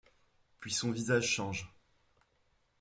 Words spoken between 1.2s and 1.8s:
change.